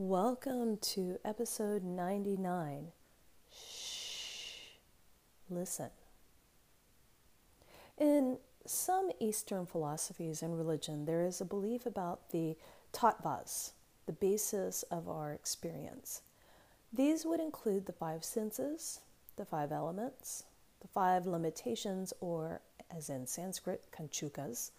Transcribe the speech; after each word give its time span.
Welcome 0.00 0.76
to 0.92 1.18
episode 1.24 1.82
99. 1.82 2.92
Shh. 3.52 4.76
Listen. 5.50 5.90
In 7.98 8.38
some 8.64 9.10
Eastern 9.18 9.66
philosophies 9.66 10.40
and 10.40 10.56
religion, 10.56 11.04
there 11.04 11.24
is 11.24 11.40
a 11.40 11.44
belief 11.44 11.84
about 11.84 12.30
the 12.30 12.56
tattvas, 12.92 13.72
the 14.06 14.12
basis 14.12 14.84
of 14.84 15.08
our 15.08 15.32
experience. 15.32 16.22
These 16.92 17.26
would 17.26 17.40
include 17.40 17.86
the 17.86 17.92
five 17.92 18.22
senses, 18.22 19.00
the 19.34 19.44
five 19.44 19.72
elements, 19.72 20.44
the 20.80 20.86
five 20.86 21.26
limitations, 21.26 22.12
or 22.20 22.60
as 22.96 23.10
in 23.10 23.26
Sanskrit, 23.26 23.86
kanchukas, 23.90 24.70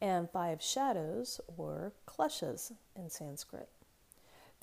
and 0.00 0.30
five 0.30 0.62
shadows, 0.62 1.40
or 1.56 1.92
kleshas 2.06 2.70
in 2.94 3.10
Sanskrit. 3.10 3.68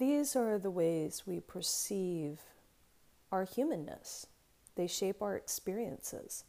These 0.01 0.35
are 0.35 0.57
the 0.57 0.71
ways 0.71 1.27
we 1.27 1.41
perceive 1.41 2.39
our 3.31 3.43
humanness. 3.43 4.25
They 4.73 4.87
shape 4.87 5.21
our 5.21 5.35
experiences. 5.35 6.43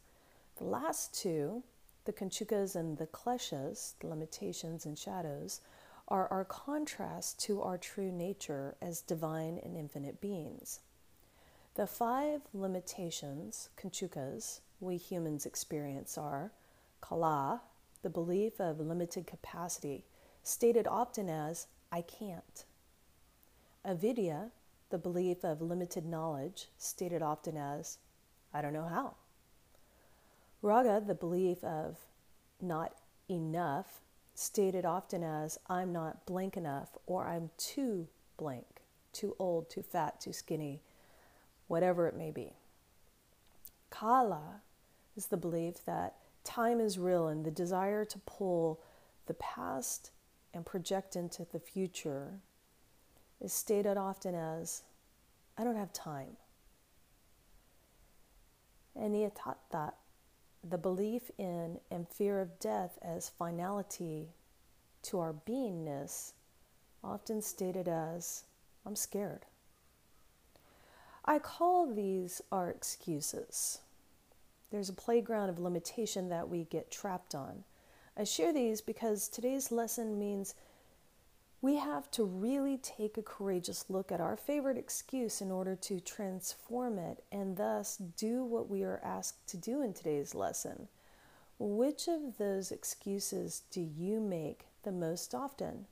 The 0.55 0.63
last 0.63 1.13
two, 1.13 1.61
the 2.05 2.13
kanchukas 2.13 2.75
and 2.75 2.97
the 2.97 3.05
kleshas, 3.05 3.93
the 3.99 4.07
limitations 4.07 4.87
and 4.87 4.97
shadows, 4.97 5.61
are 6.07 6.27
our 6.29 6.45
contrast 6.45 7.39
to 7.41 7.61
our 7.61 7.77
true 7.77 8.11
nature 8.11 8.73
as 8.81 9.01
divine 9.01 9.59
and 9.63 9.77
infinite 9.77 10.19
beings. 10.19 10.79
The 11.75 11.85
five 11.85 12.41
limitations, 12.55 13.69
kanchukas, 13.77 14.61
we 14.79 14.97
humans 14.97 15.45
experience 15.45 16.17
are 16.17 16.51
kala, 17.01 17.61
the 18.01 18.09
belief 18.09 18.59
of 18.59 18.79
limited 18.79 19.27
capacity, 19.27 20.05
stated 20.41 20.87
often 20.87 21.29
as 21.29 21.67
I 21.91 22.01
can't. 22.01 22.65
Avidya, 23.85 24.51
the 24.89 24.97
belief 24.97 25.43
of 25.43 25.61
limited 25.61 26.05
knowledge, 26.05 26.69
stated 26.77 27.21
often 27.21 27.57
as, 27.57 27.97
I 28.53 28.61
don't 28.61 28.73
know 28.73 28.87
how. 28.87 29.15
Raga, 30.61 31.03
the 31.05 31.15
belief 31.15 31.63
of 31.63 31.97
not 32.61 32.93
enough, 33.29 34.01
stated 34.35 34.85
often 34.85 35.23
as, 35.23 35.59
I'm 35.67 35.91
not 35.91 36.25
blank 36.25 36.55
enough 36.55 36.97
or 37.05 37.25
I'm 37.25 37.49
too 37.57 38.07
blank, 38.37 38.81
too 39.11 39.35
old, 39.37 39.69
too 39.69 39.81
fat, 39.81 40.21
too 40.21 40.31
skinny, 40.31 40.81
whatever 41.67 42.07
it 42.07 42.15
may 42.15 42.31
be. 42.31 42.53
Kala 43.89 44.61
is 45.17 45.27
the 45.27 45.37
belief 45.37 45.83
that 45.85 46.15
time 46.43 46.79
is 46.79 46.97
real 46.97 47.27
and 47.27 47.45
the 47.45 47.51
desire 47.51 48.05
to 48.05 48.19
pull 48.19 48.79
the 49.25 49.33
past 49.33 50.11
and 50.53 50.65
project 50.65 51.15
into 51.15 51.45
the 51.51 51.59
future 51.59 52.39
is 53.43 53.51
stated 53.53 53.97
often 53.97 54.33
as, 54.33 54.83
I 55.57 55.63
don't 55.63 55.75
have 55.75 55.91
time. 55.93 56.37
And 58.95 59.13
Niyatatta, 59.13 59.91
the 60.67 60.77
belief 60.77 61.29
in 61.37 61.79
and 61.91 62.07
fear 62.07 62.39
of 62.39 62.59
death 62.59 62.97
as 63.01 63.29
finality 63.29 64.29
to 65.03 65.19
our 65.19 65.33
beingness, 65.33 66.31
often 67.03 67.41
stated 67.41 67.89
as, 67.89 68.43
I'm 68.85 68.95
scared. 68.95 69.45
I 71.25 71.39
call 71.39 71.93
these 71.93 72.41
our 72.51 72.69
excuses. 72.69 73.79
There's 74.71 74.89
a 74.89 74.93
playground 74.93 75.49
of 75.49 75.59
limitation 75.59 76.29
that 76.29 76.49
we 76.49 76.63
get 76.65 76.91
trapped 76.91 77.35
on. 77.35 77.63
I 78.17 78.23
share 78.23 78.53
these 78.53 78.81
because 78.81 79.27
today's 79.27 79.71
lesson 79.71 80.17
means 80.17 80.55
we 81.63 81.77
have 81.77 82.11
to 82.11 82.25
really 82.25 82.77
take 82.77 83.17
a 83.17 83.21
courageous 83.21 83.85
look 83.87 84.11
at 84.11 84.19
our 84.19 84.35
favorite 84.35 84.77
excuse 84.77 85.39
in 85.39 85.49
order 85.49 85.77
to 85.77 85.97
transform 86.01 86.99
it 86.99 87.23
and 87.31 87.55
thus 87.55 87.95
do 88.17 88.43
what 88.43 88.69
we 88.69 88.83
are 88.83 88.99
asked 89.01 89.47
to 89.47 89.55
do 89.55 89.81
in 89.81 89.93
today's 89.93 90.35
lesson. 90.35 90.89
Which 91.57 92.09
of 92.09 92.37
those 92.37 92.73
excuses 92.73 93.61
do 93.71 93.79
you 93.79 94.19
make 94.19 94.65
the 94.83 94.91
most 94.91 95.33
often? 95.33 95.85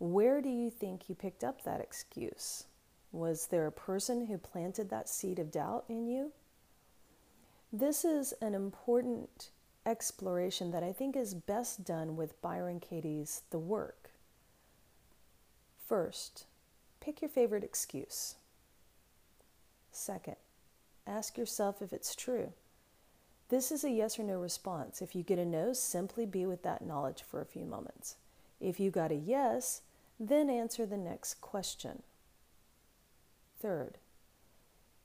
Where 0.00 0.42
do 0.42 0.48
you 0.48 0.70
think 0.70 1.08
you 1.08 1.14
picked 1.14 1.44
up 1.44 1.62
that 1.62 1.80
excuse? 1.80 2.64
Was 3.12 3.46
there 3.46 3.68
a 3.68 3.72
person 3.72 4.26
who 4.26 4.38
planted 4.38 4.90
that 4.90 5.08
seed 5.08 5.38
of 5.38 5.52
doubt 5.52 5.84
in 5.88 6.08
you? 6.08 6.32
This 7.72 8.04
is 8.04 8.34
an 8.42 8.56
important 8.56 9.50
exploration 9.86 10.72
that 10.72 10.82
I 10.82 10.92
think 10.92 11.14
is 11.14 11.32
best 11.32 11.84
done 11.84 12.16
with 12.16 12.42
Byron 12.42 12.80
Katie's 12.80 13.42
The 13.50 13.60
Work. 13.60 14.01
First, 15.92 16.46
pick 17.00 17.20
your 17.20 17.28
favorite 17.28 17.62
excuse. 17.62 18.36
Second, 19.90 20.36
ask 21.06 21.36
yourself 21.36 21.82
if 21.82 21.92
it's 21.92 22.16
true. 22.16 22.54
This 23.50 23.70
is 23.70 23.84
a 23.84 23.90
yes 23.90 24.18
or 24.18 24.22
no 24.22 24.38
response. 24.40 25.02
If 25.02 25.14
you 25.14 25.22
get 25.22 25.38
a 25.38 25.44
no, 25.44 25.74
simply 25.74 26.24
be 26.24 26.46
with 26.46 26.62
that 26.62 26.86
knowledge 26.86 27.22
for 27.22 27.42
a 27.42 27.44
few 27.44 27.66
moments. 27.66 28.16
If 28.58 28.80
you 28.80 28.90
got 28.90 29.12
a 29.12 29.16
yes, 29.16 29.82
then 30.18 30.48
answer 30.48 30.86
the 30.86 30.96
next 30.96 31.42
question. 31.42 32.02
Third, 33.60 33.98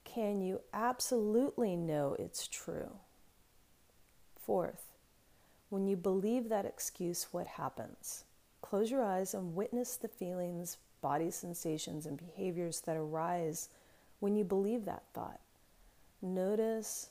can 0.05 0.39
you 0.39 0.61
absolutely 0.73 1.75
know 1.75 2.15
it's 2.17 2.47
true? 2.47 2.91
Fourth, 4.37 4.93
when 5.67 5.85
you 5.85 5.97
believe 5.97 6.47
that 6.47 6.63
excuse, 6.63 7.27
what 7.31 7.47
happens? 7.47 8.23
Close 8.61 8.91
your 8.91 9.03
eyes 9.03 9.33
and 9.33 9.55
witness 9.55 9.95
the 9.95 10.07
feelings, 10.07 10.77
body 11.01 11.31
sensations, 11.31 12.05
and 12.05 12.17
behaviors 12.17 12.81
that 12.81 12.97
arise 12.97 13.69
when 14.19 14.35
you 14.35 14.43
believe 14.43 14.85
that 14.85 15.03
thought. 15.13 15.39
Notice 16.21 17.09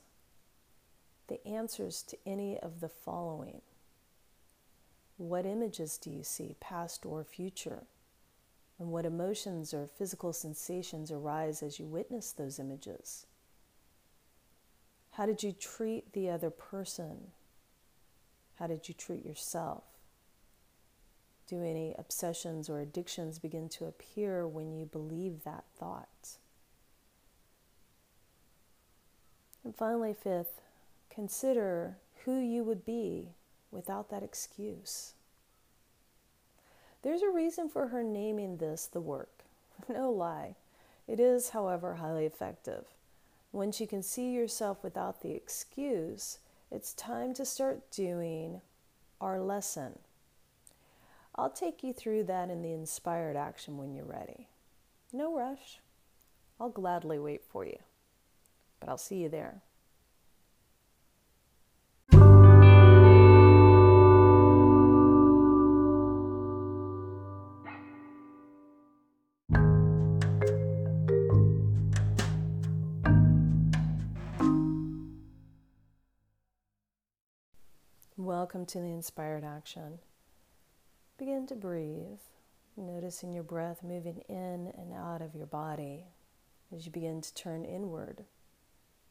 the 1.28 1.44
answers 1.46 2.02
to 2.02 2.18
any 2.26 2.58
of 2.58 2.80
the 2.80 2.88
following. 2.88 3.62
What 5.16 5.46
images 5.46 5.96
do 5.96 6.10
you 6.10 6.22
see, 6.22 6.56
past 6.60 7.06
or 7.06 7.24
future? 7.24 7.84
And 8.78 8.90
what 8.90 9.06
emotions 9.06 9.72
or 9.72 9.86
physical 9.86 10.32
sensations 10.32 11.10
arise 11.10 11.62
as 11.62 11.78
you 11.78 11.86
witness 11.86 12.32
those 12.32 12.58
images? 12.58 13.26
How 15.12 15.24
did 15.24 15.42
you 15.42 15.52
treat 15.52 16.12
the 16.12 16.28
other 16.28 16.50
person? 16.50 17.28
How 18.56 18.66
did 18.66 18.88
you 18.88 18.94
treat 18.94 19.24
yourself? 19.24 19.84
Do 21.46 21.62
any 21.62 21.94
obsessions 21.96 22.68
or 22.68 22.80
addictions 22.80 23.38
begin 23.38 23.68
to 23.70 23.86
appear 23.86 24.46
when 24.46 24.72
you 24.72 24.84
believe 24.84 25.44
that 25.44 25.64
thought? 25.78 26.38
And 29.62 29.74
finally, 29.74 30.14
fifth, 30.14 30.60
consider 31.08 31.98
who 32.24 32.38
you 32.38 32.64
would 32.64 32.84
be 32.84 33.28
without 33.70 34.10
that 34.10 34.22
excuse. 34.22 35.12
There's 37.02 37.22
a 37.22 37.30
reason 37.30 37.68
for 37.68 37.88
her 37.88 38.02
naming 38.02 38.56
this 38.56 38.86
the 38.86 39.00
work. 39.00 39.30
No 39.88 40.10
lie. 40.10 40.56
It 41.06 41.20
is, 41.20 41.50
however, 41.50 41.94
highly 41.94 42.26
effective. 42.26 42.86
Once 43.52 43.80
you 43.80 43.86
can 43.86 44.02
see 44.02 44.32
yourself 44.32 44.82
without 44.82 45.20
the 45.20 45.32
excuse, 45.32 46.38
it's 46.70 46.92
time 46.94 47.34
to 47.34 47.44
start 47.44 47.90
doing 47.90 48.60
our 49.20 49.40
lesson. 49.40 49.98
I'll 51.38 51.50
take 51.50 51.82
you 51.82 51.92
through 51.92 52.24
that 52.24 52.48
in 52.48 52.62
the 52.62 52.72
inspired 52.72 53.36
action 53.36 53.76
when 53.76 53.92
you're 53.92 54.06
ready. 54.06 54.48
No 55.12 55.36
rush. 55.36 55.80
I'll 56.58 56.70
gladly 56.70 57.19
wait 57.19 57.44
for 57.44 57.66
you, 57.66 57.76
but 58.80 58.88
I'll 58.88 58.97
see 58.97 59.16
you 59.16 59.28
there. 59.28 59.62
Welcome 78.16 78.65
to 78.66 78.78
the 78.78 78.86
inspired 78.86 79.44
action. 79.44 79.98
Begin 81.18 81.47
to 81.47 81.54
breathe, 81.54 82.21
noticing 82.77 83.33
your 83.33 83.42
breath 83.42 83.83
moving 83.83 84.22
in 84.28 84.71
and 84.77 84.92
out 84.92 85.22
of 85.22 85.34
your 85.34 85.47
body 85.47 86.04
as 86.74 86.84
you 86.84 86.92
begin 86.92 87.22
to 87.22 87.34
turn 87.34 87.65
inward, 87.65 88.24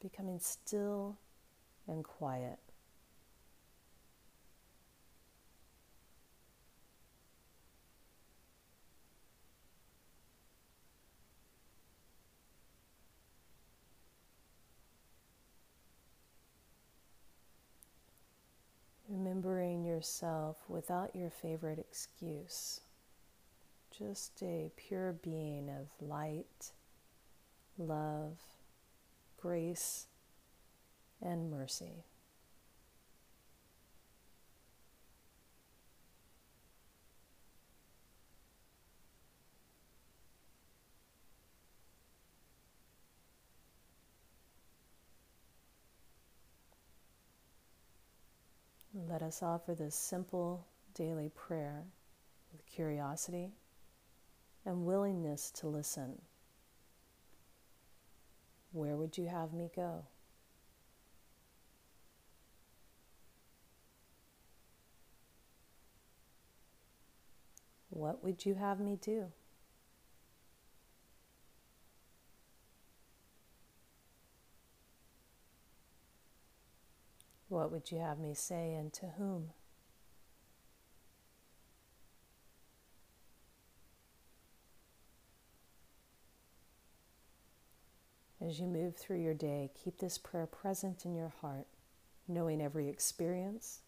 becoming 0.00 0.38
still 0.38 1.18
and 1.88 2.04
quiet. 2.04 2.60
Yourself 19.96 20.58
without 20.68 21.16
your 21.16 21.30
favorite 21.30 21.78
excuse, 21.78 22.82
just 23.96 24.42
a 24.42 24.70
pure 24.76 25.12
being 25.12 25.70
of 25.70 26.06
light, 26.06 26.72
love, 27.78 28.36
grace, 29.40 30.06
and 31.22 31.50
mercy. 31.50 32.04
Let 49.16 49.22
us 49.22 49.42
offer 49.42 49.74
this 49.74 49.94
simple 49.94 50.66
daily 50.92 51.30
prayer 51.30 51.84
with 52.52 52.66
curiosity 52.66 53.50
and 54.66 54.84
willingness 54.84 55.50
to 55.52 55.68
listen. 55.68 56.20
Where 58.72 58.94
would 58.94 59.16
you 59.16 59.24
have 59.24 59.54
me 59.54 59.70
go? 59.74 60.04
What 67.88 68.22
would 68.22 68.44
you 68.44 68.52
have 68.52 68.80
me 68.80 68.98
do? 69.00 69.32
What 77.48 77.70
would 77.70 77.92
you 77.92 77.98
have 77.98 78.18
me 78.18 78.34
say 78.34 78.74
and 78.74 78.92
to 78.94 79.06
whom? 79.18 79.50
As 88.40 88.60
you 88.60 88.66
move 88.66 88.96
through 88.96 89.22
your 89.22 89.34
day, 89.34 89.70
keep 89.74 89.98
this 89.98 90.18
prayer 90.18 90.46
present 90.46 91.04
in 91.04 91.14
your 91.14 91.32
heart, 91.40 91.66
knowing 92.28 92.60
every 92.60 92.88
experience, 92.88 93.80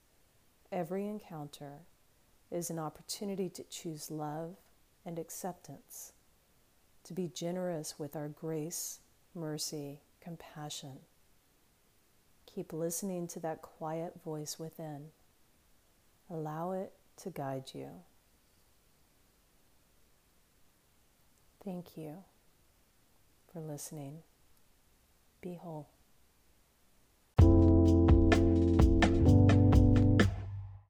every 0.73 1.07
encounter 1.07 1.81
is 2.51 2.71
an 2.71 2.79
opportunity 2.79 3.49
to 3.51 3.65
choose 3.65 4.11
love 4.11 4.57
and 5.05 5.19
acceptance, 5.19 6.13
to 7.05 7.13
be 7.13 7.29
generous 7.29 7.99
with 7.99 8.17
our 8.17 8.29
grace, 8.29 9.01
mercy, 9.35 10.01
compassion 10.21 10.99
Keep 12.55 12.73
listening 12.73 13.29
to 13.29 13.41
that 13.41 13.63
quiet 13.63 14.15
voice 14.25 14.59
within. 14.59 15.11
Allow 16.31 16.73
it 16.73 16.93
to 17.23 17.31
guide 17.31 17.71
you. 17.75 17.91
Thank 21.65 21.97
you 21.97 22.25
for 23.53 23.61
listening. 23.61 24.19
Be 25.41 25.55
whole. 25.55 25.89